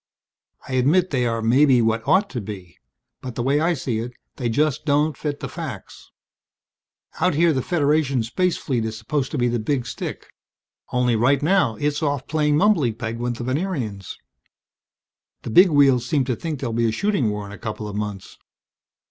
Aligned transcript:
I 0.67 0.73
admit 0.73 1.11
they 1.11 1.27
are 1.27 1.43
maybe 1.43 1.79
what 1.79 2.07
ought 2.07 2.27
to 2.31 2.41
be. 2.41 2.79
But 3.21 3.35
the 3.35 3.43
way 3.43 3.59
I 3.59 3.75
see 3.75 3.99
it 3.99 4.13
they 4.37 4.49
just 4.49 4.83
don't 4.83 5.15
fit 5.15 5.41
the 5.41 5.47
facts. 5.47 6.09
Out 7.19 7.35
here 7.35 7.53
the 7.53 7.61
Federation 7.61 8.23
space 8.23 8.57
fleet 8.57 8.83
is 8.83 8.97
supposed 8.97 9.29
to 9.29 9.37
be 9.37 9.47
the 9.47 9.59
big 9.59 9.85
stick. 9.85 10.25
Only 10.91 11.15
right 11.15 11.43
now 11.43 11.75
it's 11.75 12.01
off 12.01 12.25
playing 12.25 12.57
mumbly 12.57 12.93
peg 12.97 13.19
with 13.19 13.35
the 13.35 13.43
Venerians. 13.43 14.17
"The 15.43 15.51
Big 15.51 15.69
Wheels 15.69 16.03
seem 16.07 16.25
to 16.25 16.35
think 16.35 16.59
there'll 16.61 16.73
be 16.73 16.89
a 16.89 16.91
shooting 16.91 17.29
war 17.29 17.45
in 17.45 17.51
a 17.51 17.59
couple 17.59 17.87
of 17.87 17.95
months. 17.95 18.39